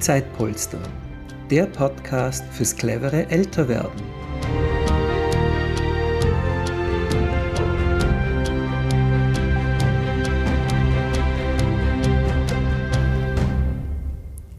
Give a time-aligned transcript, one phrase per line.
[0.00, 0.80] Zeitpolster,
[1.50, 4.00] der Podcast fürs clevere Älterwerden.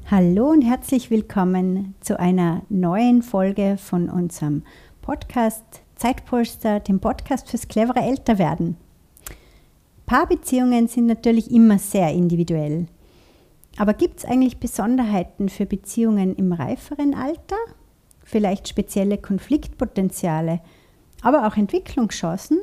[0.05, 4.61] Hallo und herzlich willkommen zu einer neuen Folge von unserem
[5.01, 8.77] Podcast Zeitpolster, dem Podcast fürs clevere Älterwerden.
[10.05, 12.85] Paarbeziehungen sind natürlich immer sehr individuell.
[13.81, 17.55] Aber gibt es eigentlich Besonderheiten für Beziehungen im reiferen Alter?
[18.23, 20.61] Vielleicht spezielle Konfliktpotenziale,
[21.23, 22.59] aber auch Entwicklungschancen?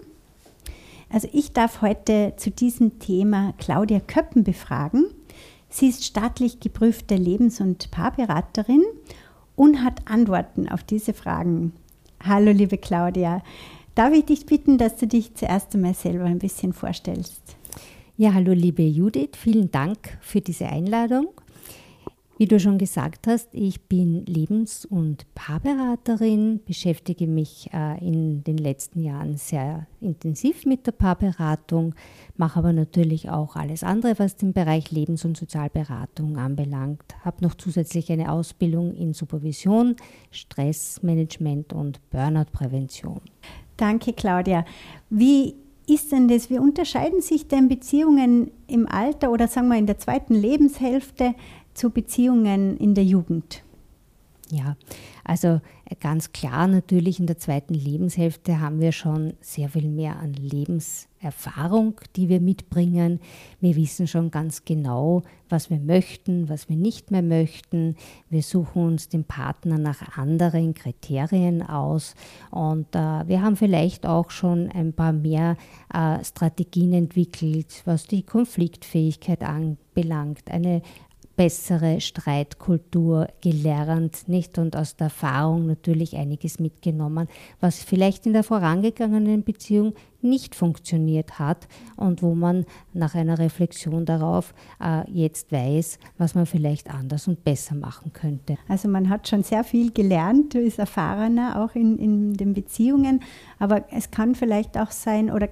[1.10, 5.06] Also ich darf heute zu diesem Thema Claudia Köppen befragen.
[5.68, 8.84] Sie ist staatlich geprüfte Lebens- und Paarberaterin
[9.56, 11.72] und hat Antworten auf diese Fragen.
[12.22, 13.42] Hallo liebe Claudia,
[13.96, 17.58] darf ich dich bitten, dass du dich zuerst einmal selber ein bisschen vorstellst?
[18.20, 21.28] Ja, hallo liebe Judith, vielen Dank für diese Einladung.
[22.36, 28.58] Wie du schon gesagt hast, ich bin Lebens- und Paarberaterin, beschäftige mich äh, in den
[28.58, 31.94] letzten Jahren sehr intensiv mit der Paarberatung,
[32.36, 37.05] mache aber natürlich auch alles andere, was den Bereich Lebens- und Sozialberatung anbelangt.
[37.25, 39.94] Habe noch zusätzlich eine Ausbildung in Supervision,
[40.32, 43.20] Stressmanagement und Burnout-Prävention.
[43.77, 44.64] Danke, Claudia.
[45.08, 45.55] Wie
[45.89, 46.50] ist denn das?
[46.50, 51.34] Wie unterscheiden sich denn Beziehungen im Alter oder sagen wir in der zweiten Lebenshälfte
[51.75, 53.62] zu Beziehungen in der Jugend?
[54.50, 54.77] Ja,
[55.25, 55.61] also
[56.00, 60.33] ganz klar natürlich in der zweiten Lebenshälfte haben wir schon sehr viel mehr an
[61.19, 63.20] Lebenserfahrung, die wir mitbringen.
[63.61, 67.97] Wir wissen schon ganz genau, was wir möchten, was wir nicht mehr möchten.
[68.30, 72.14] Wir suchen uns den Partner nach anderen Kriterien aus
[72.50, 75.56] und äh, wir haben vielleicht auch schon ein paar mehr
[75.92, 80.82] äh, Strategien entwickelt, was die Konfliktfähigkeit anbelangt, eine
[81.39, 84.59] bessere Streitkultur gelernt, nicht?
[84.59, 87.28] Und aus der Erfahrung natürlich einiges mitgenommen,
[87.60, 94.04] was vielleicht in der vorangegangenen Beziehung nicht funktioniert hat und wo man nach einer Reflexion
[94.04, 98.59] darauf äh, jetzt weiß, was man vielleicht anders und besser machen könnte.
[98.66, 103.22] Also man hat schon sehr viel gelernt, du bist erfahrener auch in, in den Beziehungen,
[103.60, 105.49] aber es kann vielleicht auch sein, oder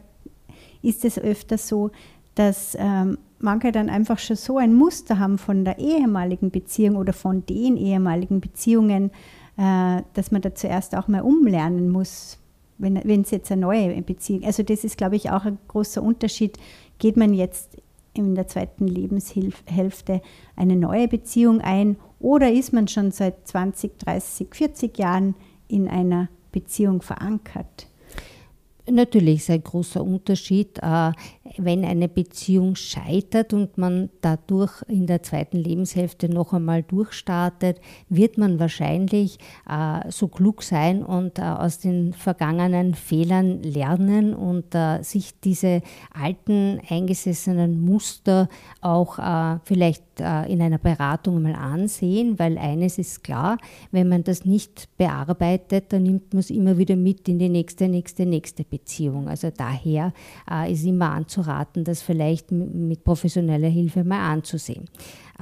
[0.82, 1.92] ist es öfter so,
[2.34, 7.12] dass ähm, manche dann einfach schon so ein Muster haben von der ehemaligen Beziehung oder
[7.12, 9.10] von den ehemaligen Beziehungen,
[9.56, 12.38] äh, dass man da zuerst auch mal umlernen muss,
[12.78, 16.58] wenn es jetzt eine neue Beziehung Also das ist, glaube ich, auch ein großer Unterschied.
[16.98, 17.78] Geht man jetzt
[18.12, 20.20] in der zweiten Lebenshälfte
[20.56, 25.34] eine neue Beziehung ein oder ist man schon seit 20, 30, 40 Jahren
[25.68, 27.88] in einer Beziehung verankert?
[28.88, 31.10] Natürlich ist ein großer Unterschied, äh,
[31.58, 38.38] wenn eine Beziehung scheitert und man dadurch in der zweiten Lebenshälfte noch einmal durchstartet, wird
[38.38, 39.38] man wahrscheinlich
[39.68, 45.82] äh, so klug sein und äh, aus den vergangenen Fehlern lernen und sich diese
[46.12, 48.48] alten eingesessenen Muster
[48.80, 49.18] auch
[49.64, 53.58] vielleicht in einer Beratung mal ansehen, weil eines ist klar,
[53.90, 57.88] wenn man das nicht bearbeitet, dann nimmt man es immer wieder mit in die nächste,
[57.88, 58.75] nächste, nächste Beziehung.
[58.76, 59.28] Beziehung.
[59.28, 60.12] Also daher
[60.50, 64.84] äh, ist immer anzuraten, das vielleicht mit professioneller Hilfe mal anzusehen.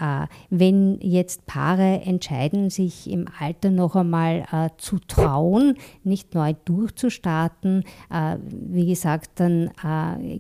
[0.01, 6.55] Äh, wenn jetzt Paare entscheiden, sich im Alter noch einmal äh, zu trauen, nicht neu
[6.65, 9.71] durchzustarten, äh, wie gesagt, dann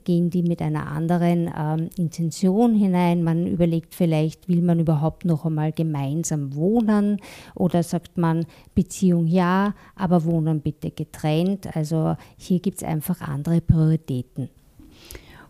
[0.04, 3.22] gehen die mit einer anderen ähm, Intention hinein.
[3.22, 7.20] Man überlegt vielleicht, will man überhaupt noch einmal gemeinsam wohnen
[7.54, 11.76] oder sagt man Beziehung ja, aber wohnen bitte getrennt.
[11.76, 14.48] Also hier gibt es einfach andere Prioritäten.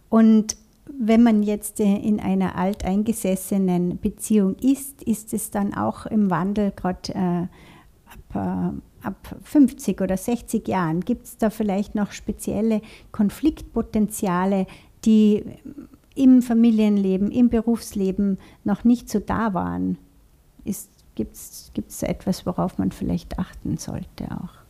[0.09, 0.56] Und
[0.99, 6.72] wenn man jetzt äh, in einer alteingesessenen Beziehung ist, ist es dann auch im Wandel,
[6.72, 7.47] gerade äh,
[8.34, 8.72] ab,
[9.03, 12.81] äh, ab 50 oder 60 Jahren, gibt es da vielleicht noch spezielle
[13.12, 14.66] Konfliktpotenziale,
[15.04, 15.44] die
[16.15, 19.98] im Familienleben, im Berufsleben noch nicht so da waren?
[21.15, 24.64] Gibt es etwas, worauf man vielleicht achten sollte auch?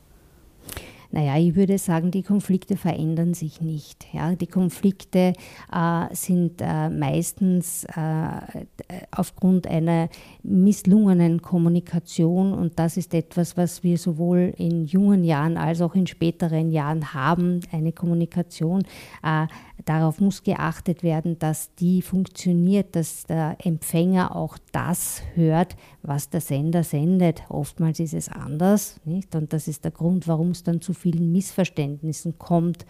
[1.15, 4.05] Naja, ich würde sagen, die Konflikte verändern sich nicht.
[4.13, 5.33] Ja, die Konflikte
[5.73, 8.67] äh, sind äh, meistens äh,
[9.13, 10.09] aufgrund einer
[10.43, 16.09] misslungenen Kommunikation und das ist etwas, was wir sowohl in jungen Jahren als auch in
[16.09, 18.83] späteren Jahren haben, eine Kommunikation.
[19.79, 26.29] Äh, darauf muss geachtet werden, dass die funktioniert, dass der Empfänger auch das hört, was
[26.31, 27.43] der Sender sendet.
[27.49, 29.35] Oftmals ist es anders nicht?
[29.35, 32.85] und das ist der Grund, warum es dann zu vielen Missverständnissen kommt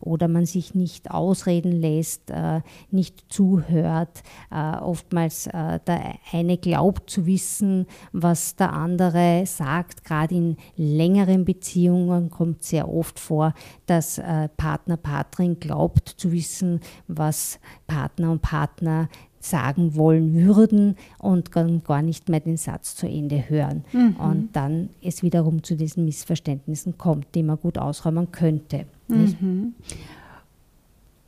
[0.00, 2.60] oder man sich nicht ausreden lässt, äh,
[2.90, 4.22] nicht zuhört.
[4.50, 10.04] Äh, oftmals äh, der eine glaubt zu wissen, was der andere sagt.
[10.04, 13.54] Gerade in längeren Beziehungen kommt sehr oft vor,
[13.86, 14.20] dass
[14.56, 19.08] Partner, Partnerin glaubt zu wissen, was Partner und Partner
[19.40, 23.84] sagen wollen würden und gar nicht mehr den Satz zu Ende hören.
[23.92, 24.16] Mhm.
[24.16, 28.84] Und dann es wiederum zu diesen Missverständnissen kommt, die man gut ausräumen könnte.
[29.08, 29.74] Mhm.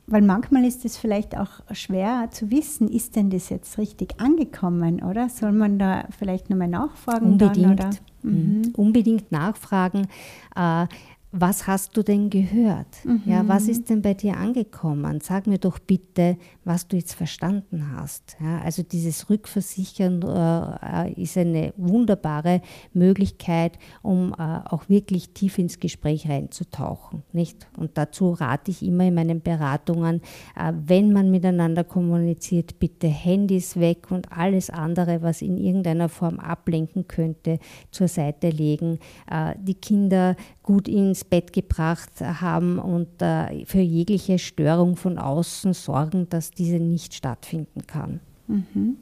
[0.05, 5.01] Weil manchmal ist es vielleicht auch schwer zu wissen, ist denn das jetzt richtig angekommen,
[5.01, 5.29] oder?
[5.29, 7.31] Soll man da vielleicht nochmal nachfragen?
[7.31, 7.79] Unbedingt.
[7.79, 8.73] Dann, mhm.
[8.75, 10.07] Unbedingt nachfragen.
[10.55, 10.87] Äh,
[11.35, 13.03] was hast du denn gehört?
[13.03, 13.23] Mhm.
[13.25, 15.19] Ja, was ist denn bei dir angekommen?
[15.19, 18.37] Sag mir doch bitte, was du jetzt verstanden hast.
[18.39, 22.61] Ja, also dieses Rückversichern äh, ist eine wunderbare
[22.93, 27.23] Möglichkeit, um äh, auch wirklich tief ins Gespräch reinzutauchen.
[27.31, 27.67] Nicht?
[27.77, 30.21] Und dazu rate ich immer in meinen Beratungen,
[30.55, 36.39] äh, wenn man miteinander kommuniziert, bitte Handys weg und alles andere, was in irgendeiner Form
[36.39, 37.57] ablenken könnte,
[37.89, 38.99] zur Seite legen.
[39.27, 45.73] Äh, die Kinder gut ins Bett gebracht haben und äh, für jegliche Störung von außen
[45.73, 48.21] sorgen, dass diese nicht stattfinden kann.
[48.47, 48.97] Mhm.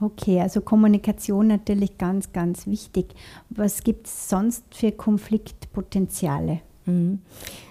[0.00, 3.14] Okay, also Kommunikation natürlich ganz, ganz wichtig.
[3.48, 6.60] Was gibt es sonst für Konfliktpotenziale?
[6.84, 7.20] Mhm.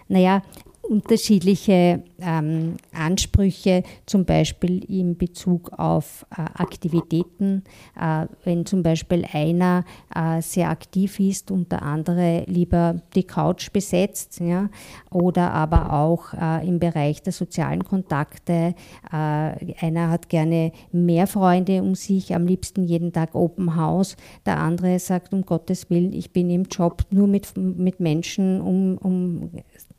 [0.07, 0.41] Naja,
[0.89, 7.63] unterschiedliche ähm, Ansprüche, zum Beispiel in Bezug auf äh, Aktivitäten.
[7.99, 9.83] Äh, wenn zum Beispiel einer
[10.13, 14.69] äh, sehr aktiv ist und der andere lieber die Couch besetzt, ja,
[15.11, 18.75] oder aber auch äh, im Bereich der sozialen Kontakte.
[19.11, 24.15] Äh, einer hat gerne mehr Freunde um sich, am liebsten jeden Tag Open House.
[24.45, 28.97] Der andere sagt, um Gottes Willen, ich bin im Job nur mit, mit Menschen um,
[28.97, 29.51] um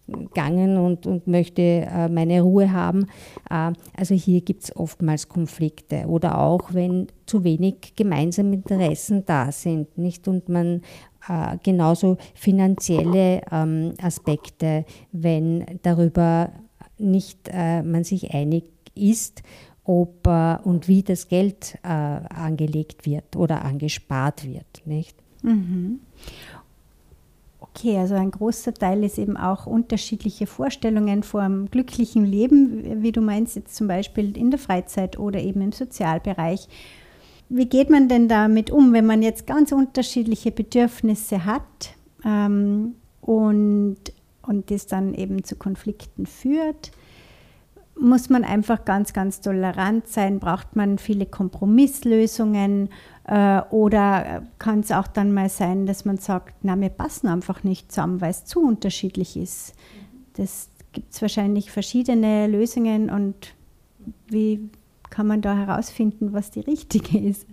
[0.06, 3.06] gegangen und, und möchte äh, meine Ruhe haben.
[3.50, 9.50] Äh, also hier gibt es oftmals Konflikte oder auch wenn zu wenig gemeinsame Interessen da
[9.53, 10.82] sind, nicht und man
[11.29, 16.50] äh, genauso finanzielle ähm, Aspekte, wenn darüber
[16.99, 18.64] nicht äh, man sich einig
[18.94, 19.43] ist
[19.87, 25.17] ob äh, und wie das Geld äh, angelegt wird oder angespart wird, nicht?
[25.43, 26.00] Mhm.
[27.76, 33.20] Okay, also ein großer Teil ist eben auch unterschiedliche Vorstellungen vom glücklichen Leben, wie du
[33.20, 36.69] meinst, jetzt zum Beispiel in der Freizeit oder eben im Sozialbereich.
[37.50, 41.94] Wie geht man denn damit um, wenn man jetzt ganz unterschiedliche Bedürfnisse hat
[42.25, 43.99] ähm, und,
[44.40, 46.93] und das dann eben zu Konflikten führt?
[47.98, 50.38] Muss man einfach ganz, ganz tolerant sein?
[50.38, 52.90] Braucht man viele Kompromisslösungen?
[53.25, 57.64] Äh, oder kann es auch dann mal sein, dass man sagt, na, wir passen einfach
[57.64, 59.75] nicht zusammen, weil es zu unterschiedlich ist.
[60.34, 63.54] Das gibt es wahrscheinlich verschiedene Lösungen und
[64.28, 64.70] wie
[65.10, 67.46] kann man da herausfinden, was die richtige ist?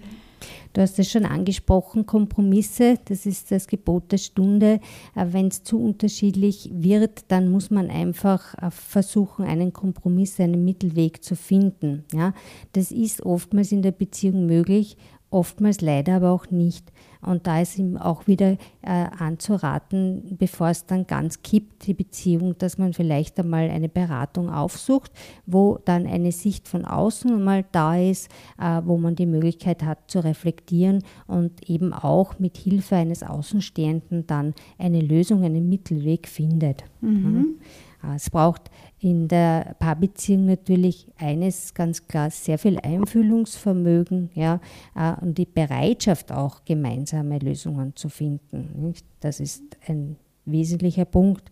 [0.73, 4.79] Du hast es schon angesprochen, Kompromisse, das ist das Gebot der Stunde.
[5.15, 10.65] Äh, Wenn es zu unterschiedlich wird, dann muss man einfach äh, versuchen, einen Kompromiss, einen
[10.65, 12.05] Mittelweg zu finden.
[12.13, 12.33] Ja,
[12.73, 14.97] das ist oftmals in der Beziehung möglich,
[15.33, 16.91] oftmals leider aber auch nicht.
[17.21, 22.57] Und da ist ihm auch wieder äh, anzuraten, bevor es dann ganz kippt, die Beziehung,
[22.57, 25.12] dass man vielleicht einmal eine Beratung aufsucht,
[25.45, 28.29] wo dann eine Sicht von außen mal da ist,
[28.60, 34.27] äh, wo man die Möglichkeit hat zu reflektieren und eben auch mit Hilfe eines Außenstehenden
[34.27, 36.84] dann eine Lösung, einen Mittelweg findet.
[37.00, 37.55] Mhm.
[38.03, 38.69] Äh, es braucht
[39.03, 44.62] in der Paarbeziehung natürlich eines ganz klar, sehr viel Einfühlungsvermögen ja,
[44.95, 48.93] äh, und die Bereitschaft auch gemeinsame Lösungen zu finden.
[49.19, 51.51] Das ist ein wesentlicher Punkt.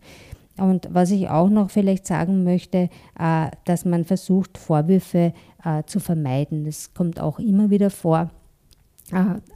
[0.56, 5.32] Und was ich auch noch vielleicht sagen möchte, äh, dass man versucht, Vorwürfe
[5.86, 6.64] zu vermeiden.
[6.64, 8.41] Das kommt auch immer wieder vor äh,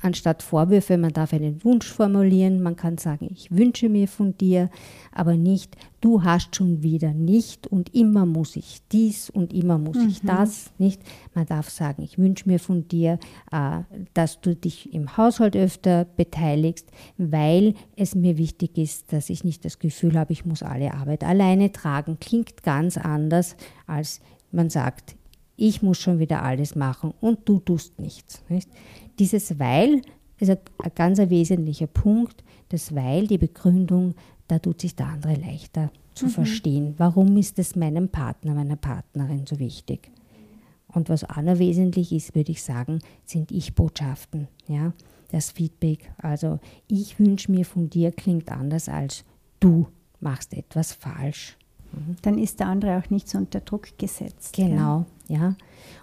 [0.03, 4.71] anstatt Vorwürfe, man darf einen Wunsch formulieren, man kann sagen, ich wünsche mir von dir,
[5.13, 9.97] aber nicht, du hast schon wieder nicht und immer muss ich dies und immer muss
[9.97, 10.09] mhm.
[10.09, 11.01] ich das, nicht.
[11.35, 13.19] Man darf sagen, ich wünsche mir von dir,
[13.51, 13.81] äh,
[14.13, 19.65] dass du dich im Haushalt öfter beteiligst, weil es mir wichtig ist, dass ich nicht
[19.65, 22.19] das Gefühl habe, ich muss alle Arbeit alleine tragen.
[22.21, 24.21] Klingt ganz anders, als
[24.53, 25.17] man sagt,
[25.57, 28.43] ich muss schon wieder alles machen und du tust nichts.
[28.49, 28.69] Nicht?
[29.19, 30.03] Dieses Weil
[30.39, 32.45] ist ein, ein ganz wesentlicher Punkt.
[32.69, 34.15] Das Weil, die Begründung,
[34.49, 36.31] da tut sich der andere leichter zu mhm.
[36.31, 36.95] verstehen.
[36.99, 40.11] Warum ist es meinem Partner, meiner Partnerin so wichtig?
[40.89, 44.49] Und was auch noch wesentlich ist, würde ich sagen, sind Ich-Botschaften.
[44.67, 44.93] Ja?
[45.31, 46.11] Das Feedback.
[46.19, 46.59] Also
[46.89, 49.25] ich wünsche mir von dir klingt anders als
[49.61, 49.87] du
[50.21, 51.57] machst etwas falsch.
[51.97, 52.17] Mhm.
[52.23, 54.55] Dann ist der andere auch nicht so unter Druck gesetzt.
[54.55, 55.37] Genau, ja.
[55.37, 55.57] ja.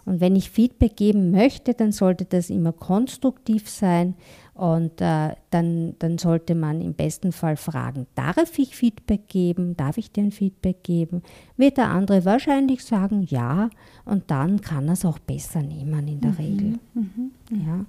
[0.05, 4.15] Und wenn ich Feedback geben möchte, dann sollte das immer konstruktiv sein
[4.53, 9.75] und äh, dann, dann sollte man im besten Fall fragen, darf ich Feedback geben?
[9.75, 11.23] Darf ich dir ein Feedback geben?
[11.57, 13.69] Wird der andere wahrscheinlich sagen, ja.
[14.05, 16.79] Und dann kann er es auch besser nehmen in der mhm, Regel.
[16.93, 17.85] Mhm, ja.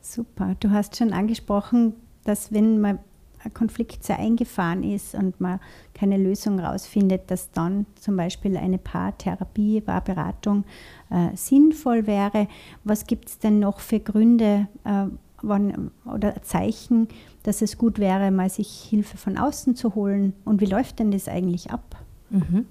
[0.00, 0.54] Super.
[0.60, 2.98] Du hast schon angesprochen, dass wenn man
[3.50, 5.60] Konflikt sehr eingefahren ist und man
[5.94, 10.64] keine Lösung rausfindet, dass dann zum Beispiel eine Paartherapie, Paarberatung
[11.10, 12.48] äh, sinnvoll wäre.
[12.84, 15.06] Was gibt es denn noch für Gründe äh,
[15.42, 17.08] wann, oder Zeichen,
[17.42, 20.34] dass es gut wäre, mal sich Hilfe von außen zu holen?
[20.44, 21.96] Und wie läuft denn das eigentlich ab?
[22.30, 22.66] Mhm.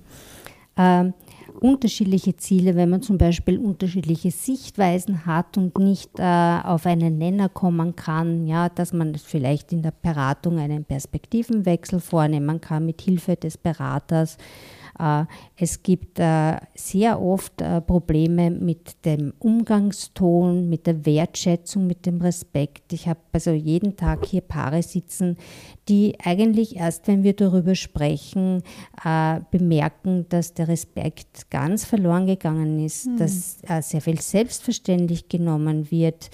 [0.77, 1.13] Ähm,
[1.57, 7.49] unterschiedliche Ziele, wenn man zum Beispiel unterschiedliche Sichtweisen hat und nicht äh, auf einen Nenner
[7.49, 13.35] kommen kann, ja, dass man vielleicht in der Beratung einen Perspektivenwechsel vornehmen kann mit Hilfe
[13.35, 14.37] des Beraters
[15.55, 22.19] es gibt äh, sehr oft äh, Probleme mit dem Umgangston, mit der Wertschätzung, mit dem
[22.21, 22.93] Respekt.
[22.93, 25.37] Ich habe also jeden Tag hier Paare sitzen,
[25.87, 28.63] die eigentlich erst, wenn wir darüber sprechen,
[29.51, 33.17] bemerken, dass der Respekt ganz verloren gegangen ist, mhm.
[33.17, 36.29] dass sehr viel selbstverständlich genommen wird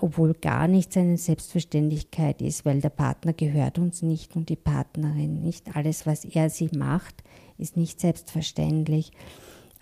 [0.00, 5.40] obwohl gar nichts eine Selbstverständlichkeit ist, weil der Partner gehört uns nicht und die Partnerin
[5.40, 5.74] nicht.
[5.74, 7.24] Alles, was er sie macht,
[7.58, 9.12] ist nicht selbstverständlich.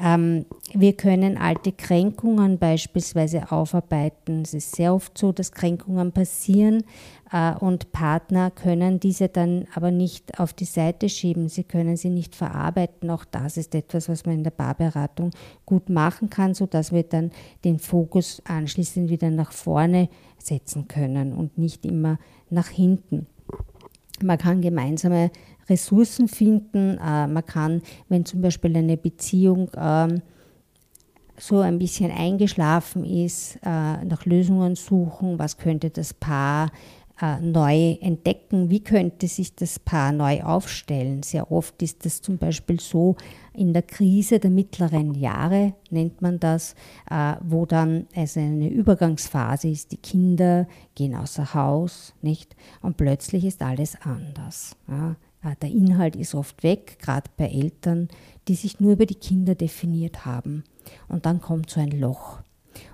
[0.03, 4.43] Ähm, wir können alte Kränkungen beispielsweise aufarbeiten.
[4.43, 6.83] Es ist sehr oft so, dass Kränkungen passieren
[7.31, 11.49] äh, und Partner können diese dann aber nicht auf die Seite schieben.
[11.49, 13.11] Sie können sie nicht verarbeiten.
[13.11, 15.31] Auch das ist etwas, was man in der Paarberatung
[15.67, 17.31] gut machen kann, sodass wir dann
[17.65, 22.19] den Fokus anschließend wieder nach vorne setzen können und nicht immer
[22.51, 23.27] nach hinten.
[24.21, 25.31] Man kann gemeinsame
[25.73, 26.99] Ressourcen finden.
[26.99, 30.23] Äh, man kann, wenn zum Beispiel eine Beziehung ähm,
[31.39, 36.71] so ein bisschen eingeschlafen ist, äh, nach Lösungen suchen, was könnte das Paar
[37.21, 41.23] äh, neu entdecken, wie könnte sich das Paar neu aufstellen.
[41.23, 43.17] Sehr oft ist das zum Beispiel so
[43.55, 46.75] in der Krise der mittleren Jahre, nennt man das,
[47.43, 49.93] wo dann also eine Übergangsphase ist.
[49.93, 52.57] Die Kinder gehen außer Haus, nicht?
[52.81, 54.75] Und plötzlich ist alles anders.
[55.61, 58.09] Der Inhalt ist oft weg, gerade bei Eltern,
[58.49, 60.65] die sich nur über die Kinder definiert haben.
[61.09, 62.41] Und dann kommt so ein Loch.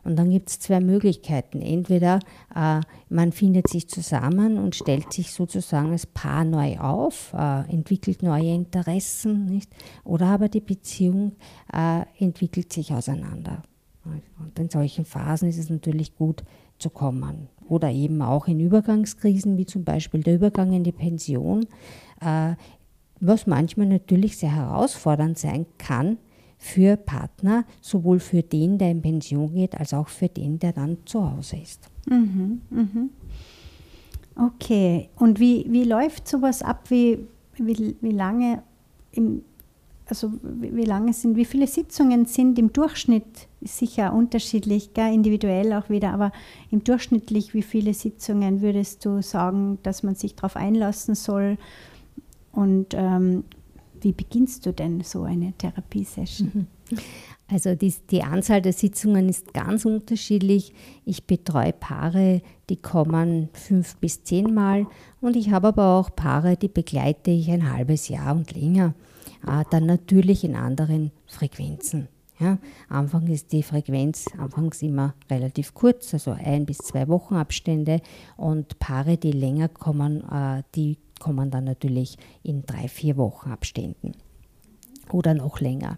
[0.05, 1.63] Und dann gibt es zwei Möglichkeiten.
[1.63, 2.21] Entweder
[2.55, 8.23] äh, man findet sich zusammen und stellt sich sozusagen als Paar neu auf, äh, entwickelt
[8.23, 9.71] neue Interessen, nicht?
[10.05, 11.33] oder aber die Beziehung
[11.73, 13.63] äh, entwickelt sich auseinander.
[14.39, 16.43] Und in solchen Phasen ist es natürlich gut
[16.79, 17.49] zu kommen.
[17.69, 21.67] Oder eben auch in Übergangskrisen, wie zum Beispiel der Übergang in die Pension,
[23.21, 26.19] was manchmal natürlich sehr herausfordernd sein kann
[26.59, 30.99] für Partner, sowohl für den, der in Pension geht, als auch für den, der dann
[31.05, 31.89] zu Hause ist.
[32.09, 33.11] Mhm, mhm.
[34.37, 36.91] Okay, und wie, wie läuft sowas ab?
[36.91, 37.19] Wie,
[37.55, 38.63] wie, wie lange
[39.13, 39.43] im,
[40.07, 45.91] also wie lange sind, wie viele Sitzungen sind im Durchschnitt sicher unterschiedlich, gell, individuell auch
[45.91, 46.33] wieder, aber
[46.71, 51.59] im durchschnittlich, wie viele Sitzungen würdest du sagen, dass man sich darauf einlassen soll?
[52.53, 53.45] Und ähm,
[54.01, 56.67] wie beginnst du denn so eine Therapiesession?
[56.91, 56.99] Mhm.
[57.51, 60.75] Also die, die, Anzahl der Sitzungen ist ganz unterschiedlich.
[61.07, 64.87] Ich betreue Paare, die kommen fünf bis zehnmal
[65.23, 68.95] und ich habe aber auch Paare, die begleite ich ein halbes Jahr und länger.
[69.47, 72.09] Äh, dann natürlich in anderen Frequenzen.
[72.41, 78.01] Ja, Anfang ist die Frequenz anfangs immer relativ kurz, also ein bis zwei Wochen Abstände
[78.37, 84.13] und Paare, die länger kommen, äh, die kommen dann natürlich in drei, vier Wochen Abständen
[85.11, 85.97] oder noch länger.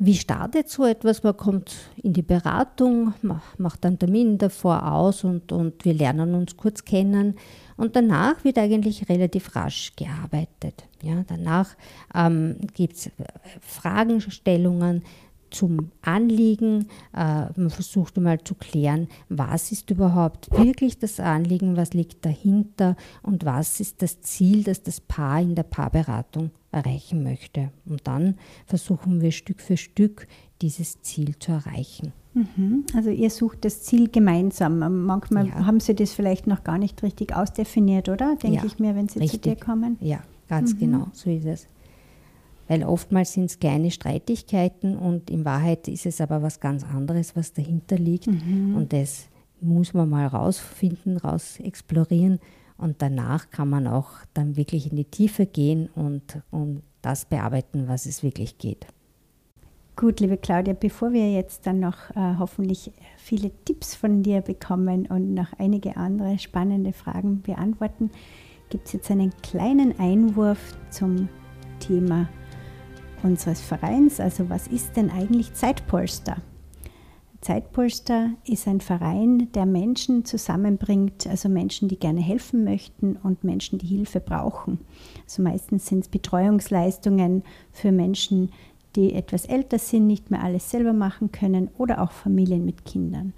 [0.00, 1.24] Wie startet so etwas?
[1.24, 3.14] Man kommt in die Beratung,
[3.58, 7.34] macht einen Termin davor aus und, und wir lernen uns kurz kennen.
[7.76, 10.84] Und danach wird eigentlich relativ rasch gearbeitet.
[11.02, 11.70] Ja, danach
[12.14, 13.10] ähm, gibt es
[13.60, 15.02] Fragestellungen,
[15.50, 16.88] zum Anliegen.
[17.14, 22.96] Äh, man versucht einmal zu klären, was ist überhaupt wirklich das Anliegen, was liegt dahinter
[23.22, 27.70] und was ist das Ziel, das das Paar in der Paarberatung erreichen möchte.
[27.86, 28.34] Und dann
[28.66, 30.26] versuchen wir Stück für Stück
[30.60, 32.12] dieses Ziel zu erreichen.
[32.34, 32.84] Mhm.
[32.94, 35.06] Also ihr sucht das Ziel gemeinsam.
[35.06, 35.66] Manchmal ja.
[35.66, 38.36] haben Sie das vielleicht noch gar nicht richtig ausdefiniert, oder?
[38.36, 39.42] Denke ja, ich mir, wenn Sie richtig.
[39.42, 39.96] zu dir kommen.
[40.00, 40.78] Ja, ganz mhm.
[40.78, 41.66] genau, so ist es
[42.68, 47.34] weil oftmals sind es kleine Streitigkeiten und in Wahrheit ist es aber was ganz anderes,
[47.34, 48.26] was dahinter liegt.
[48.26, 48.76] Mhm.
[48.76, 49.28] Und das
[49.60, 52.38] muss man mal rausfinden, raus explorieren
[52.76, 57.88] Und danach kann man auch dann wirklich in die Tiefe gehen und, und das bearbeiten,
[57.88, 58.86] was es wirklich geht.
[59.96, 65.06] Gut, liebe Claudia, bevor wir jetzt dann noch äh, hoffentlich viele Tipps von dir bekommen
[65.06, 68.10] und noch einige andere spannende Fragen beantworten,
[68.68, 71.28] gibt es jetzt einen kleinen Einwurf zum
[71.80, 72.28] Thema
[73.22, 74.20] unseres Vereins.
[74.20, 76.36] Also was ist denn eigentlich Zeitpolster?
[77.40, 83.78] Zeitpolster ist ein Verein, der Menschen zusammenbringt, also Menschen, die gerne helfen möchten und Menschen,
[83.78, 84.80] die Hilfe brauchen.
[85.24, 88.50] Also meistens sind es Betreuungsleistungen für Menschen,
[88.96, 93.32] die etwas älter sind, nicht mehr alles selber machen können oder auch Familien mit Kindern.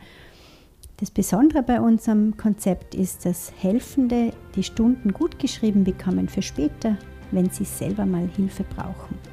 [0.96, 6.96] Das Besondere bei unserem Konzept ist, dass Helfende die Stunden gut geschrieben bekommen für später,
[7.32, 9.29] wenn sie selber mal Hilfe brauchen.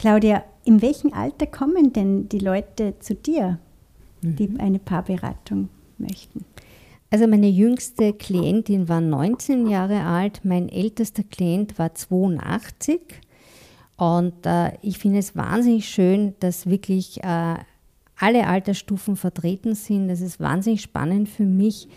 [0.00, 3.58] Claudia, in welchem Alter kommen denn die Leute zu dir,
[4.22, 4.58] die mhm.
[4.58, 6.46] eine Paarberatung möchten?
[7.10, 13.02] Also meine jüngste Klientin war 19 Jahre alt, mein ältester Klient war 82
[13.98, 17.56] und äh, ich finde es wahnsinnig schön, dass wirklich äh,
[18.16, 20.08] alle Altersstufen vertreten sind.
[20.08, 21.88] Das ist wahnsinnig spannend für mich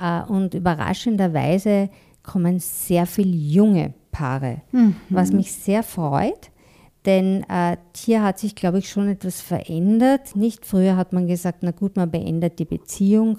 [0.00, 1.90] äh, und überraschenderweise
[2.24, 4.96] kommen sehr viele junge Paare, mhm.
[5.10, 6.50] was mich sehr freut.
[7.04, 10.36] Denn äh, hier hat sich, glaube ich, schon etwas verändert.
[10.36, 13.38] Nicht früher hat man gesagt, na gut, man beendet die Beziehung,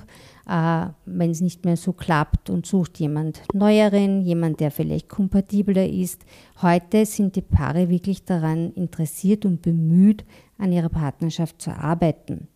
[0.50, 5.88] äh, wenn es nicht mehr so klappt und sucht jemand Neueren, jemand, der vielleicht kompatibler
[5.88, 6.25] ist.
[6.62, 10.25] Heute sind die Paare wirklich daran interessiert und bemüht,
[10.58, 12.48] an ihrer Partnerschaft zu arbeiten.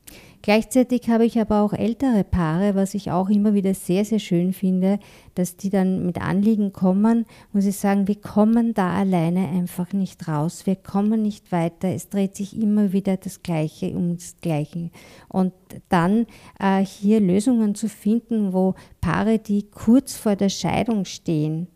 [0.47, 4.53] Gleichzeitig habe ich aber auch ältere Paare, was ich auch immer wieder sehr, sehr schön
[4.53, 4.97] finde,
[5.35, 10.25] dass die dann mit Anliegen kommen und sie sagen, wir kommen da alleine einfach nicht
[10.29, 14.89] raus, wir kommen nicht weiter, es dreht sich immer wieder das Gleiche um das Gleiche.
[15.27, 15.51] Und
[15.89, 16.27] dann
[16.61, 21.67] äh, hier Lösungen zu finden, wo Paare, die kurz vor der Scheidung stehen,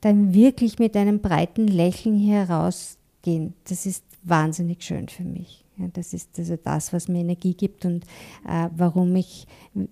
[0.00, 5.61] dann wirklich mit einem breiten Lächeln hier herausgehen, das ist wahnsinnig schön für mich.
[5.78, 8.04] Ja, das ist also das, was mir Energie gibt und
[8.46, 9.46] äh, warum ich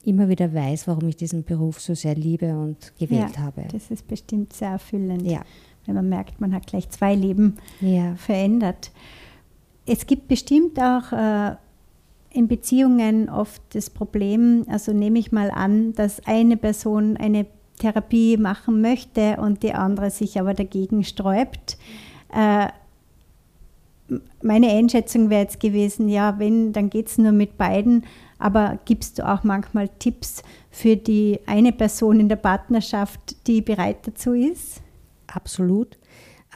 [0.04, 3.64] immer wieder weiß, warum ich diesen Beruf so sehr liebe und gewählt ja, habe.
[3.72, 5.40] Das ist bestimmt sehr erfüllend, ja.
[5.86, 8.14] wenn man merkt, man hat gleich zwei Leben ja.
[8.16, 8.92] verändert.
[9.86, 11.56] Es gibt bestimmt auch äh,
[12.32, 17.46] in Beziehungen oft das Problem, also nehme ich mal an, dass eine Person eine
[17.78, 21.78] Therapie machen möchte und die andere sich aber dagegen sträubt.
[22.32, 22.68] Äh,
[24.42, 28.04] meine Einschätzung wäre jetzt gewesen, ja, wenn, dann geht es nur mit beiden.
[28.38, 34.06] Aber gibst du auch manchmal Tipps für die eine Person in der Partnerschaft, die bereit
[34.06, 34.80] dazu ist?
[35.26, 35.98] Absolut.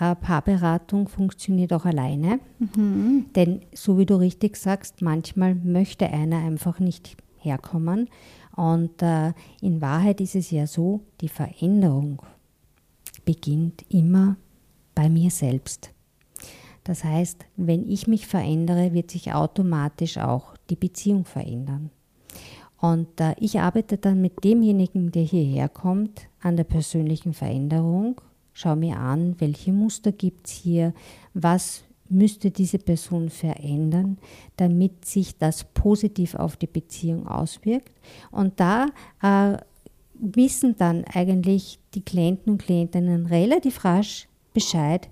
[0.01, 2.41] Äh, Paarberatung funktioniert auch alleine.
[2.59, 3.27] Mhm.
[3.37, 8.09] Denn so wie du richtig sagst, manchmal möchte einer einfach nicht herkommen.
[8.57, 12.23] Und äh, in Wahrheit ist es ja so, die Veränderung
[13.25, 14.37] beginnt immer
[14.95, 15.94] bei mir selbst.
[16.85, 21.91] Das heißt, wenn ich mich verändere, wird sich automatisch auch die Beziehung verändern.
[22.79, 28.21] Und äh, ich arbeite dann mit demjenigen, der hierher kommt, an der persönlichen Veränderung,
[28.53, 30.93] schaue mir an, welche Muster gibt es hier,
[31.33, 34.19] was müsste diese Person verändern,
[34.57, 37.93] damit sich das positiv auf die Beziehung auswirkt.
[38.31, 38.89] Und da
[39.23, 39.57] äh,
[40.15, 45.09] wissen dann eigentlich die Klienten und Klientinnen relativ rasch Bescheid,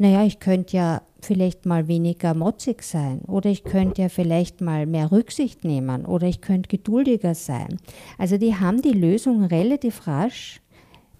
[0.00, 4.86] naja, ich könnte ja vielleicht mal weniger motzig sein oder ich könnte ja vielleicht mal
[4.86, 7.76] mehr Rücksicht nehmen oder ich könnte geduldiger sein.
[8.16, 10.62] Also die haben die Lösung relativ rasch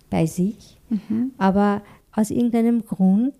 [0.08, 1.32] bei sich, mhm.
[1.36, 3.34] aber aus irgendeinem Grund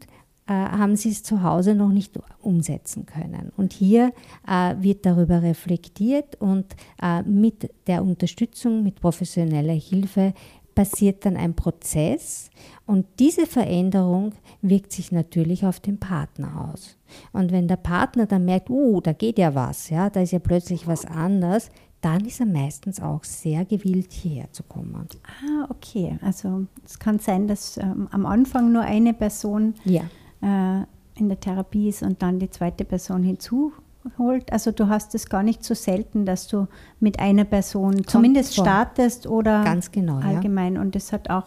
[0.47, 3.51] äh, haben sie es zu Hause noch nicht umsetzen können.
[3.57, 4.13] Und hier
[4.47, 6.67] äh, wird darüber reflektiert und
[7.03, 10.35] äh, mit der Unterstützung, mit professioneller Hilfe
[10.75, 12.51] passiert dann ein Prozess
[12.87, 16.97] und diese Veränderung wirkt sich natürlich auf den Partner aus.
[17.33, 20.39] Und wenn der Partner dann merkt, uh, da geht ja was, ja, da ist ja
[20.39, 25.07] plötzlich was anders, dann ist er meistens auch sehr gewillt, hierher zu kommen.
[25.25, 26.19] Ah, okay.
[26.23, 30.03] Also es kann sein, dass ähm, am Anfang nur eine Person ja.
[30.41, 30.85] äh,
[31.17, 33.73] in der Therapie ist und dann die zweite Person hinzu
[34.19, 34.53] holt.
[34.53, 36.67] Also du hast es gar nicht so selten, dass du
[37.01, 38.65] mit einer Person Kommt zumindest vor.
[38.65, 40.75] startest oder Ganz genau, allgemein.
[40.75, 40.81] Ja.
[40.81, 41.47] Und es hat auch.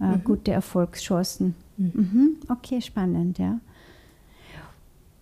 [0.00, 0.24] Äh, mhm.
[0.24, 1.54] gute Erfolgschancen.
[1.76, 1.92] Mhm.
[1.94, 2.36] Mhm.
[2.48, 3.60] Okay, spannend, ja.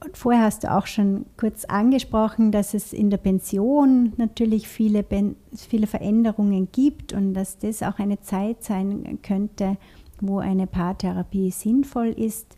[0.02, 5.04] Und vorher hast du auch schon kurz angesprochen, dass es in der Pension natürlich viele,
[5.54, 9.76] viele Veränderungen gibt und dass das auch eine Zeit sein könnte,
[10.20, 12.56] wo eine Paartherapie sinnvoll ist.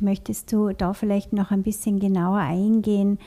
[0.00, 3.18] Möchtest du da vielleicht noch ein bisschen genauer eingehen?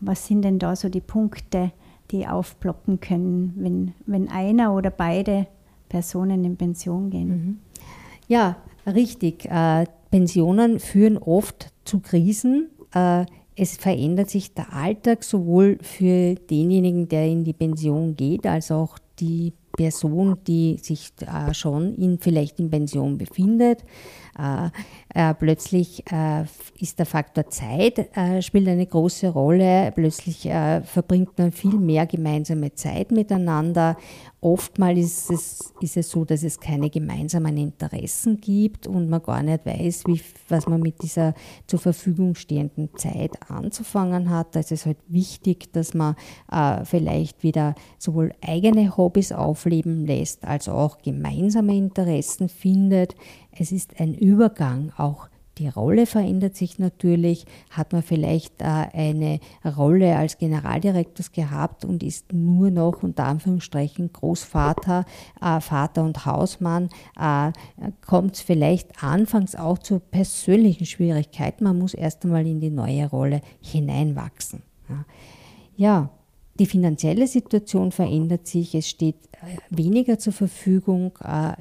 [0.00, 1.72] Was sind denn da so die Punkte,
[2.10, 5.46] die aufploppen können, wenn, wenn einer oder beide
[5.88, 7.28] Personen in Pension gehen.
[7.28, 7.58] Mhm.
[8.28, 9.46] Ja, richtig.
[9.46, 12.70] Äh, Pensionen führen oft zu Krisen.
[12.92, 18.70] Äh, es verändert sich der Alltag sowohl für denjenigen, der in die Pension geht, als
[18.70, 23.84] auch die Person, die sich äh, schon in, vielleicht in Pension befindet.
[24.38, 24.70] Äh,
[25.14, 26.44] äh, plötzlich äh,
[26.78, 29.92] ist der Faktor Zeit, äh, spielt eine große Rolle.
[29.94, 33.96] Plötzlich äh, verbringt man viel mehr gemeinsame Zeit miteinander
[34.46, 39.42] Oftmals ist es, ist es so, dass es keine gemeinsamen Interessen gibt und man gar
[39.42, 41.34] nicht weiß, wie, was man mit dieser
[41.66, 44.54] zur Verfügung stehenden Zeit anzufangen hat.
[44.54, 46.14] Da ist es halt wichtig, dass man
[46.84, 53.16] vielleicht wieder sowohl eigene Hobbys aufleben lässt, als auch gemeinsame Interessen findet.
[53.58, 57.46] Es ist ein Übergang auch die Rolle verändert sich natürlich.
[57.70, 64.12] Hat man vielleicht äh, eine Rolle als Generaldirektor gehabt und ist nur noch unter Anführungsstrichen
[64.12, 65.06] Großvater,
[65.40, 67.52] äh, Vater und Hausmann, äh,
[68.06, 71.64] kommt es vielleicht anfangs auch zu persönlichen Schwierigkeiten.
[71.64, 74.62] Man muss erst einmal in die neue Rolle hineinwachsen.
[75.76, 76.10] Ja,
[76.58, 79.16] die finanzielle Situation verändert sich, es steht
[79.70, 81.12] weniger zur Verfügung,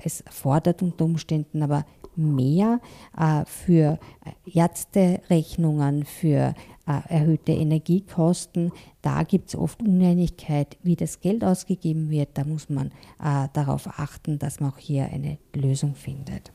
[0.03, 2.79] es fordert unter Umständen aber mehr
[3.17, 3.99] äh, für
[4.45, 6.53] Ärzterechnungen, für
[6.87, 8.71] äh, erhöhte Energiekosten.
[9.01, 12.29] Da gibt es oft Uneinigkeit, wie das Geld ausgegeben wird.
[12.35, 12.87] Da muss man
[13.23, 16.51] äh, darauf achten, dass man auch hier eine Lösung findet.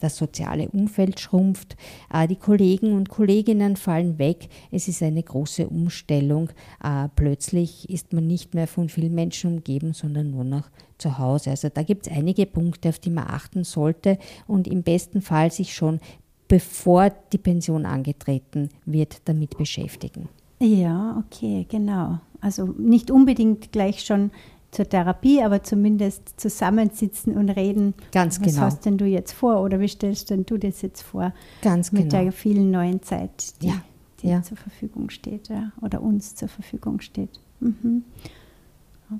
[0.00, 1.76] Das soziale Umfeld schrumpft,
[2.12, 4.48] äh, die Kollegen und Kolleginnen fallen weg.
[4.70, 6.50] Es ist eine große Umstellung.
[6.82, 11.50] Äh, plötzlich ist man nicht mehr von vielen Menschen umgeben, sondern nur noch zu Hause.
[11.50, 15.50] Also da gibt es einige Punkte, auf die man achten sollte und im besten Fall
[15.50, 16.00] sich schon
[16.46, 20.28] bevor die Pension angetreten wird, damit beschäftigen.
[20.60, 22.20] Ja, okay, genau.
[22.40, 24.30] Also nicht unbedingt gleich schon
[24.74, 27.94] zur Therapie, aber zumindest zusammensitzen und reden.
[28.12, 28.66] Ganz was genau.
[28.66, 31.32] Was hast denn du jetzt vor oder wie stellst denn du das jetzt vor?
[31.62, 32.24] Ganz mit genau.
[32.24, 33.82] der vielen neuen Zeit, die, ja.
[34.20, 34.42] die ja.
[34.42, 37.40] zur Verfügung steht ja, oder uns zur Verfügung steht.
[37.60, 38.04] Mhm.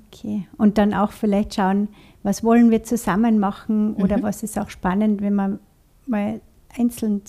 [0.07, 0.47] Okay.
[0.57, 1.87] Und dann auch vielleicht schauen,
[2.23, 4.23] was wollen wir zusammen machen oder mhm.
[4.23, 5.59] was ist auch spannend, wenn man
[6.07, 6.41] mal
[6.77, 7.21] einzeln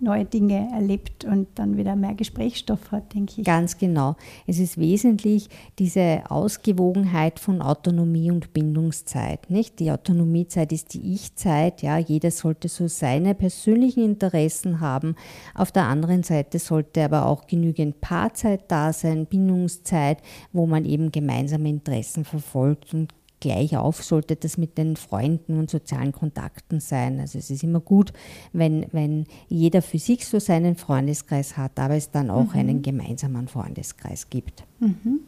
[0.00, 3.44] neue Dinge erlebt und dann wieder mehr Gesprächsstoff hat, denke ich.
[3.44, 4.16] Ganz genau.
[4.46, 9.50] Es ist wesentlich diese Ausgewogenheit von Autonomie und Bindungszeit.
[9.50, 9.78] Nicht?
[9.80, 11.82] Die Autonomiezeit ist die Ich-Zeit.
[11.82, 15.16] Ja, jeder sollte so seine persönlichen Interessen haben.
[15.54, 21.12] Auf der anderen Seite sollte aber auch genügend Paarzeit da sein, Bindungszeit, wo man eben
[21.12, 27.20] gemeinsame Interessen verfolgt und gleich auf sollte das mit den Freunden und sozialen Kontakten sein.
[27.20, 28.12] Also es ist immer gut,
[28.52, 32.60] wenn, wenn jeder für sich so seinen Freundeskreis hat, aber es dann auch mhm.
[32.60, 34.64] einen gemeinsamen Freundeskreis gibt.
[34.80, 35.20] Mhm.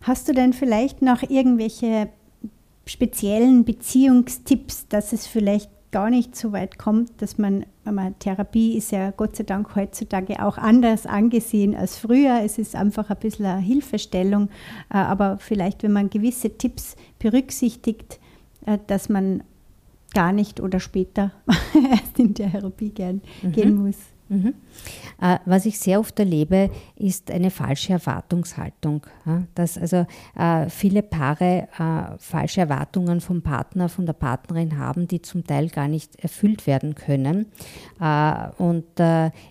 [0.00, 2.08] Hast du denn vielleicht noch irgendwelche
[2.86, 8.92] speziellen Beziehungstipps, dass es vielleicht gar nicht so weit kommt, dass man, man, Therapie ist
[8.92, 12.40] ja Gott sei Dank heutzutage auch anders angesehen als früher.
[12.44, 14.48] Es ist einfach ein bisschen eine Hilfestellung,
[14.90, 18.20] äh, aber vielleicht, wenn man gewisse Tipps berücksichtigt,
[18.66, 19.42] äh, dass man
[20.14, 21.32] gar nicht oder später
[21.90, 23.52] erst in Therapie gern, mhm.
[23.52, 23.96] gehen muss.
[24.28, 24.54] Mhm.
[25.20, 29.06] Äh, was ich sehr oft erlebe, ist eine falsche Erwartungshaltung.
[29.54, 35.22] Dass also äh, viele Paare äh, falsche Erwartungen vom Partner, von der Partnerin haben, die
[35.22, 37.46] zum Teil gar nicht erfüllt werden können.
[38.58, 38.84] Und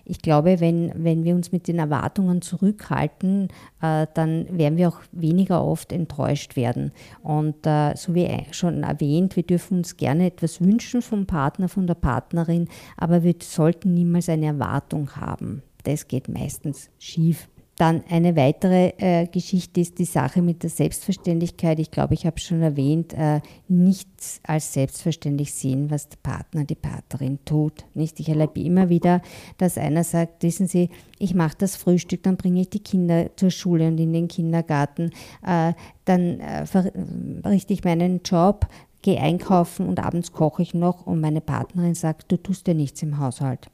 [0.04, 3.48] ich glaube, wenn, wenn wir uns mit den Erwartungen zurückhalten,
[3.80, 6.92] dann werden wir auch weniger oft enttäuscht werden.
[7.22, 11.94] Und so wie schon erwähnt, wir dürfen uns gerne etwas wünschen vom Partner, von der
[11.94, 15.62] Partnerin, aber wir sollten niemals eine Erwartung Erwartung haben.
[15.84, 17.48] Das geht meistens schief.
[17.78, 21.78] Dann eine weitere äh, Geschichte ist die Sache mit der Selbstverständlichkeit.
[21.78, 26.74] Ich glaube, ich habe schon erwähnt, äh, nichts als selbstverständlich sehen, was der Partner, die
[26.74, 27.84] Partnerin tut.
[27.94, 28.18] Nicht?
[28.18, 29.22] Ich erlebe immer wieder,
[29.58, 33.52] dass einer sagt, wissen Sie, ich mache das Frühstück, dann bringe ich die Kinder zur
[33.52, 35.12] Schule und in den Kindergarten,
[35.46, 35.72] äh,
[36.04, 38.66] dann äh, verrichte ich meinen Job,
[39.02, 43.04] gehe einkaufen und abends koche ich noch und meine Partnerin sagt, du tust ja nichts
[43.04, 43.70] im Haushalt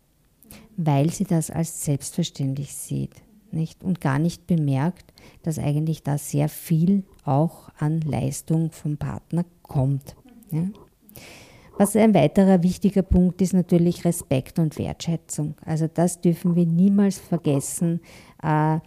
[0.77, 3.23] weil sie das als selbstverständlich sieht
[3.55, 3.83] nicht?
[3.83, 10.17] und gar nicht bemerkt, dass eigentlich da sehr viel auch an Leistung vom Partner kommt.
[10.51, 10.67] Ja?
[11.77, 15.57] Was ein weiterer wichtiger Punkt ist natürlich Respekt und Wertschätzung.
[15.65, 18.01] Also das dürfen wir niemals vergessen.
[18.43, 18.79] Äh,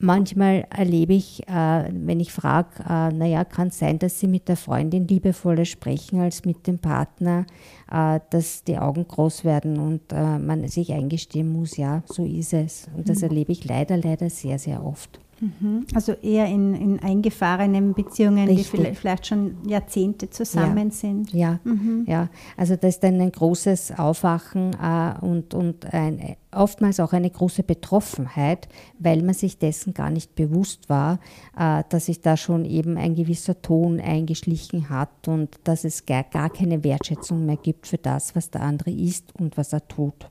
[0.00, 4.48] Manchmal erlebe ich, äh, wenn ich frage, äh, naja, kann es sein, dass Sie mit
[4.48, 7.46] der Freundin liebevoller sprechen als mit dem Partner,
[7.90, 12.54] äh, dass die Augen groß werden und äh, man sich eingestehen muss, ja, so ist
[12.54, 12.88] es.
[12.96, 13.24] Und das mhm.
[13.24, 15.18] erlebe ich leider, leider sehr, sehr oft.
[15.40, 15.86] Mhm.
[15.94, 18.80] Also eher in, in eingefahrenen Beziehungen, Richtig.
[18.80, 20.94] die vielleicht schon Jahrzehnte zusammen ja.
[20.94, 21.32] sind.
[21.32, 22.04] Ja, mhm.
[22.06, 27.30] ja, also das ist dann ein großes Aufwachen äh, und, und ein, oftmals auch eine
[27.30, 31.20] große Betroffenheit, weil man sich dessen gar nicht bewusst war,
[31.56, 36.24] äh, dass sich da schon eben ein gewisser Ton eingeschlichen hat und dass es gar,
[36.24, 40.28] gar keine Wertschätzung mehr gibt für das, was der andere ist und was er tut.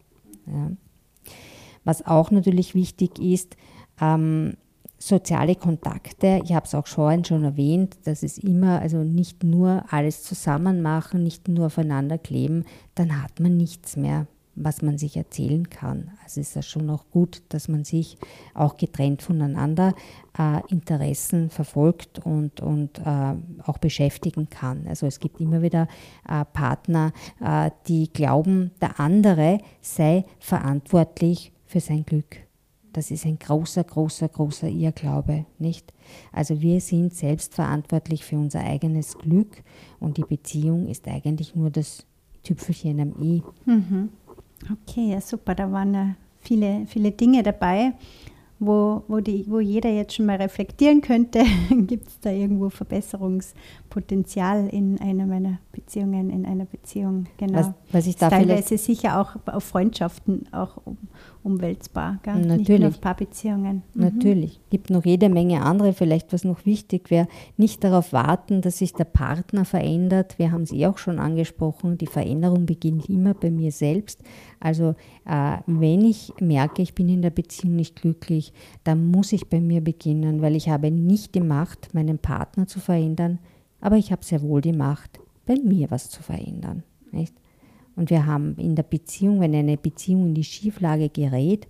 [0.48, 0.72] Ja.
[1.84, 3.56] Was auch natürlich wichtig ist,
[4.02, 4.58] ähm,
[4.98, 9.84] soziale Kontakte, ich habe es auch schon, schon erwähnt, dass es immer, also nicht nur
[9.90, 15.16] alles zusammen machen, nicht nur aufeinander kleben, dann hat man nichts mehr, was man sich
[15.16, 16.12] erzählen kann.
[16.24, 18.18] Also ist das schon auch gut, dass man sich
[18.56, 19.94] auch getrennt voneinander
[20.38, 24.88] äh, Interessen verfolgt und, und äh, auch beschäftigen kann.
[24.88, 25.88] Also es gibt immer wieder
[26.28, 32.47] äh, Partner, äh, die glauben, der andere sei verantwortlich für sein Glück.
[32.98, 35.94] Das ist ein großer, großer, großer Irrglaube, nicht?
[36.32, 39.62] Also wir sind selbst verantwortlich für unser eigenes Glück
[40.00, 42.08] und die Beziehung ist eigentlich nur das
[42.42, 43.44] Tüpfelchen am i.
[43.66, 44.10] Mhm.
[44.64, 45.54] Okay, ja, super.
[45.54, 47.94] Da waren ja viele, viele Dinge dabei
[48.60, 54.68] wo, wo, die, wo jeder jetzt schon mal reflektieren könnte, gibt es da irgendwo Verbesserungspotenzial
[54.70, 57.28] in einer meiner Beziehungen, in einer Beziehung.
[57.38, 57.60] Genau.
[57.60, 60.82] Was, was ich da teilweise sicher auch auf Freundschaften auch
[61.48, 62.36] umwälzbar, gell?
[62.36, 62.70] Natürlich.
[62.70, 63.84] nicht nur auf Paarbeziehungen.
[63.94, 64.04] Mhm.
[64.04, 64.60] Natürlich.
[64.70, 68.94] Gibt noch jede Menge andere, vielleicht was noch wichtig wäre, nicht darauf warten, dass sich
[68.94, 70.38] der Partner verändert.
[70.38, 74.22] Wir haben es eh auch schon angesprochen, die Veränderung beginnt immer bei mir selbst.
[74.60, 79.50] Also äh, wenn ich merke, ich bin in der Beziehung nicht glücklich, dann muss ich
[79.50, 83.40] bei mir beginnen, weil ich habe nicht die Macht, meinen Partner zu verändern,
[83.82, 86.84] aber ich habe sehr wohl die Macht, bei mir was zu verändern.
[87.12, 87.34] Nicht?
[87.98, 91.68] Und wir haben in der Beziehung, wenn eine Beziehung in die Schieflage gerät,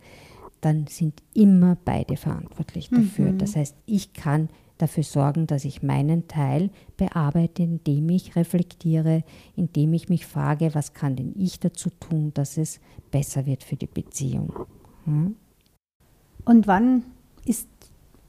[0.61, 3.31] dann sind immer beide verantwortlich dafür.
[3.31, 3.37] Mhm.
[3.37, 9.23] Das heißt, ich kann dafür sorgen, dass ich meinen Teil bearbeite, indem ich reflektiere,
[9.55, 13.77] indem ich mich frage, was kann denn ich dazu tun, dass es besser wird für
[13.77, 14.53] die Beziehung.
[15.05, 15.35] Hm?
[16.45, 17.03] Und wann
[17.45, 17.69] ist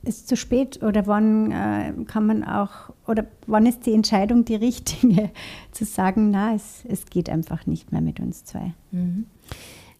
[0.05, 4.55] es zu spät oder wann äh, kann man auch, oder wann ist die Entscheidung die
[4.55, 5.31] richtige,
[5.73, 8.75] zu sagen, na, es, es geht einfach nicht mehr mit uns zwei?
[8.91, 9.27] Mhm.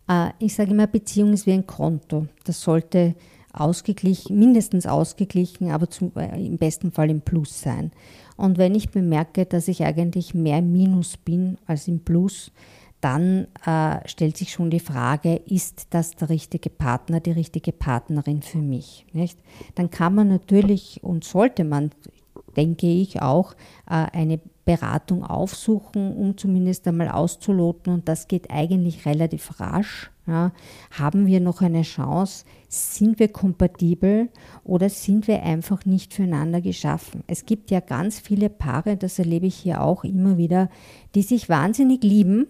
[0.09, 2.27] Äh, ich sage immer, Beziehung ist wie ein Konto.
[2.45, 3.15] Das sollte
[3.53, 7.91] ausgeglichen, mindestens ausgeglichen, aber zum, äh, im besten Fall im Plus sein.
[8.37, 12.53] Und wenn ich bemerke, dass ich eigentlich mehr im Minus bin als im Plus,
[13.01, 18.43] dann äh, stellt sich schon die Frage, ist das der richtige Partner, die richtige Partnerin
[18.43, 19.07] für mich?
[19.13, 19.39] Nicht?
[19.77, 21.91] Dann kann man natürlich und sollte man,
[22.57, 23.55] denke ich, auch
[23.89, 27.93] äh, eine Beratung aufsuchen, um zumindest einmal auszuloten.
[27.93, 30.11] Und das geht eigentlich relativ rasch.
[30.27, 30.53] Ja.
[30.91, 32.45] Haben wir noch eine Chance?
[32.69, 34.29] Sind wir kompatibel
[34.65, 37.25] oder sind wir einfach nicht füreinander geschaffen?
[37.29, 40.69] Es gibt ja ganz viele Paare, das erlebe ich hier auch immer wieder,
[41.15, 42.47] die sich wahnsinnig lieben,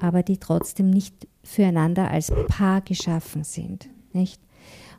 [0.00, 3.88] aber die trotzdem nicht füreinander als Paar geschaffen sind.
[4.12, 4.40] Nicht?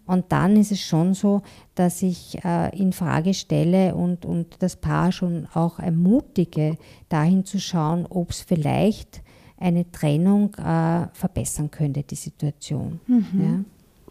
[0.06, 1.42] Und dann ist es schon so,
[1.76, 6.78] dass ich äh, in Frage stelle und, und das Paar schon auch ermutige,
[7.10, 9.22] dahin zu schauen, ob es vielleicht
[9.58, 13.02] eine Trennung äh, verbessern könnte, die Situation.
[13.08, 13.26] Mhm.
[13.42, 14.10] Ja.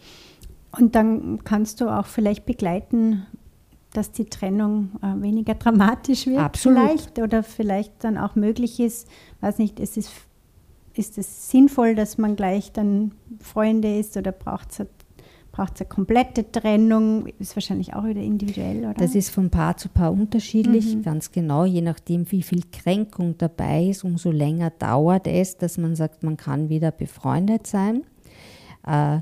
[0.79, 3.27] Und dann kannst du auch vielleicht begleiten,
[3.93, 6.79] dass die Trennung äh, weniger dramatisch wird, Absolut.
[6.79, 9.09] vielleicht oder vielleicht dann auch möglich ist,
[9.41, 10.11] weiß nicht, es ist,
[10.99, 14.87] ist es sinnvoll, dass man gleich dann Freunde ist oder braucht es
[15.57, 17.29] Braucht es eine komplette Trennung?
[17.39, 18.93] Ist wahrscheinlich auch wieder individuell, oder?
[18.93, 21.03] Das ist von Paar zu Paar unterschiedlich, mhm.
[21.03, 21.65] ganz genau.
[21.65, 26.37] Je nachdem, wie viel Kränkung dabei ist, umso länger dauert es, dass man sagt, man
[26.37, 28.03] kann wieder befreundet sein.
[28.87, 29.21] Äh,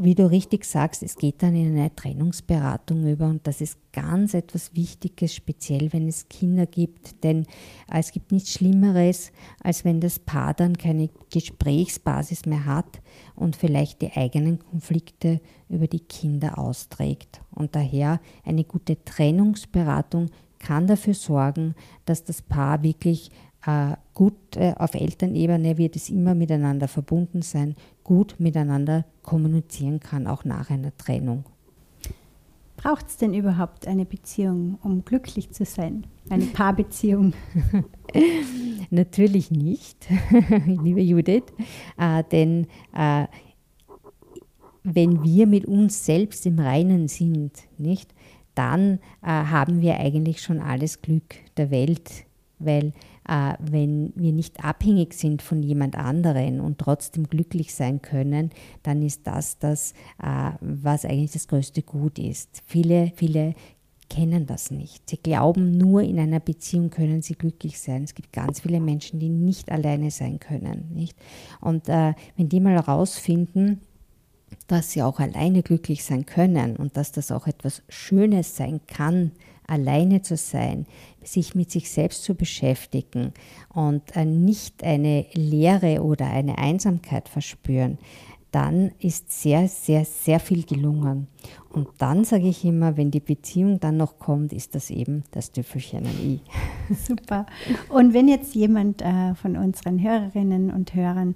[0.00, 4.34] wie du richtig sagst, es geht dann in eine Trennungsberatung über und das ist ganz
[4.34, 7.46] etwas Wichtiges, speziell wenn es Kinder gibt, denn
[7.92, 9.32] es gibt nichts Schlimmeres,
[9.62, 13.00] als wenn das Paar dann keine Gesprächsbasis mehr hat
[13.34, 17.40] und vielleicht die eigenen Konflikte über die Kinder austrägt.
[17.50, 23.34] Und daher eine gute Trennungsberatung kann dafür sorgen, dass das Paar wirklich äh,
[24.12, 30.44] gut äh, auf Elternebene wird es immer miteinander verbunden sein, gut miteinander kommunizieren kann, auch
[30.44, 31.44] nach einer Trennung.
[32.76, 36.06] Braucht es denn überhaupt eine Beziehung, um glücklich zu sein?
[36.28, 37.32] Eine Paarbeziehung?
[38.90, 40.06] Natürlich nicht,
[40.66, 41.44] liebe Judith,
[41.96, 43.26] äh, denn äh,
[44.82, 48.14] wenn wir mit uns selbst im Reinen sind, nicht,
[48.54, 52.26] dann äh, haben wir eigentlich schon alles Glück der Welt,
[52.58, 52.92] weil
[53.28, 58.50] äh, wenn wir nicht abhängig sind von jemand anderen und trotzdem glücklich sein können,
[58.82, 62.62] dann ist das das, äh, was eigentlich das größte Gut ist.
[62.66, 63.54] Viele, viele
[64.08, 65.08] kennen das nicht.
[65.08, 68.04] Sie glauben, nur in einer Beziehung können sie glücklich sein.
[68.04, 70.90] Es gibt ganz viele Menschen, die nicht alleine sein können.
[70.94, 71.16] Nicht?
[71.60, 73.80] Und äh, wenn die mal herausfinden,
[74.66, 79.32] dass sie auch alleine glücklich sein können und dass das auch etwas Schönes sein kann,
[79.66, 80.86] alleine zu sein,
[81.22, 83.32] sich mit sich selbst zu beschäftigen
[83.72, 87.98] und äh, nicht eine Leere oder eine Einsamkeit verspüren,
[88.54, 91.26] dann ist sehr, sehr, sehr viel gelungen.
[91.70, 95.50] Und dann sage ich immer, wenn die Beziehung dann noch kommt, ist das eben das
[95.50, 96.40] Tüpfelchen an I.
[96.94, 97.46] Super.
[97.88, 101.34] Und wenn jetzt jemand äh, von unseren Hörerinnen und Hörern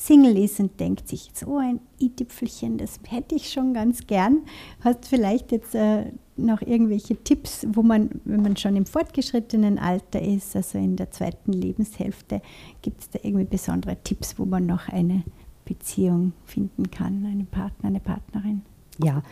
[0.00, 4.44] Single ist und denkt sich, so ein i-Tüpfelchen, das hätte ich schon ganz gern.
[4.80, 10.22] Hast vielleicht jetzt äh, noch irgendwelche Tipps, wo man, wenn man schon im fortgeschrittenen Alter
[10.22, 12.40] ist, also in der zweiten Lebenshälfte,
[12.80, 15.24] gibt es da irgendwie besondere Tipps, wo man noch eine
[15.64, 18.62] Beziehung finden kann, einen Partner, eine Partnerin?
[19.02, 19.24] Ja,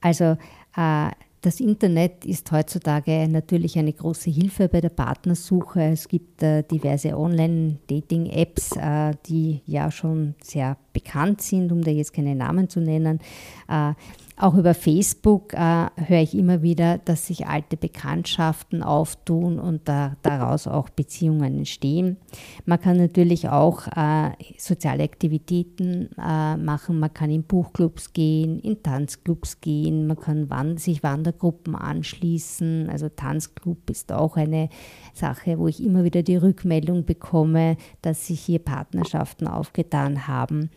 [0.00, 0.36] also
[0.76, 5.82] äh, das Internet ist heutzutage natürlich eine große Hilfe bei der Partnersuche.
[5.82, 12.12] Es gibt äh, diverse Online-Dating-Apps, äh, die ja schon sehr bekannt sind, um da jetzt
[12.12, 13.20] keine Namen zu nennen.
[13.68, 13.92] Äh,
[14.40, 20.16] auch über Facebook äh, höre ich immer wieder, dass sich alte Bekanntschaften auftun und da,
[20.22, 22.16] daraus auch Beziehungen entstehen.
[22.64, 27.00] Man kann natürlich auch äh, soziale Aktivitäten äh, machen.
[27.00, 32.88] Man kann in Buchclubs gehen, in Tanzclubs gehen, man kann wand sich Wandergruppen anschließen.
[32.90, 34.68] Also Tanzclub ist auch eine
[35.14, 40.70] Sache, wo ich immer wieder die Rückmeldung bekomme, dass sich hier Partnerschaften aufgetan haben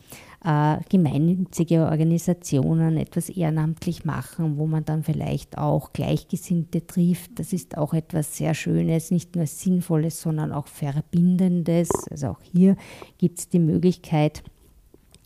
[0.43, 7.39] äh, gemeinnützige Organisationen etwas ehrenamtlich machen, wo man dann vielleicht auch Gleichgesinnte trifft.
[7.39, 11.89] Das ist auch etwas sehr Schönes, nicht nur Sinnvolles, sondern auch Verbindendes.
[12.09, 12.75] Also auch hier
[13.17, 14.43] gibt es die Möglichkeit,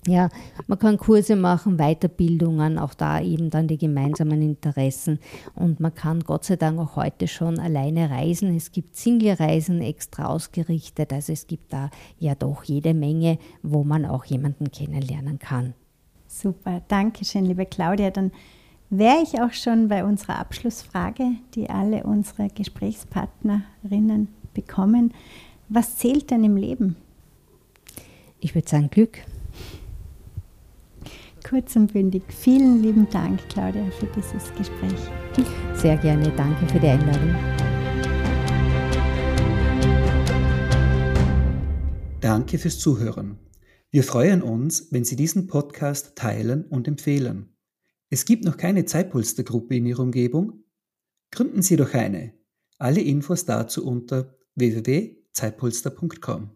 [0.08, 0.30] ja,
[0.68, 5.20] man kann Kurse machen, Weiterbildungen, auch da eben dann die gemeinsamen Interessen.
[5.56, 8.56] Und man kann Gott sei Dank auch heute schon alleine reisen.
[8.56, 11.12] Es gibt Single-Reisen extra ausgerichtet.
[11.12, 11.89] Also es gibt da
[12.20, 15.74] ja doch jede Menge, wo man auch jemanden kennenlernen kann.
[16.28, 18.12] Super, danke schön, liebe Claudia.
[18.12, 18.32] Dann
[18.91, 25.13] wäre ich auch schon bei unserer Abschlussfrage, die alle unsere Gesprächspartnerinnen bekommen.
[25.68, 26.96] Was zählt denn im Leben?
[28.39, 29.22] Ich würde sagen Glück
[31.47, 32.23] kurz und bündig.
[32.29, 34.99] Vielen lieben Dank, Claudia, für dieses Gespräch.
[35.73, 36.31] Sehr gerne.
[36.36, 37.36] Danke für die Einladung.
[42.19, 43.38] Danke fürs Zuhören.
[43.91, 47.55] Wir freuen uns, wenn Sie diesen Podcast teilen und empfehlen.
[48.10, 50.63] Es gibt noch keine Zeitpolstergruppe in Ihrer Umgebung?
[51.31, 52.34] Gründen Sie doch eine.
[52.77, 56.49] Alle Infos dazu unter www.zeitpolster.com.